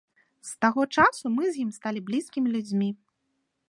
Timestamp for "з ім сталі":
1.53-2.05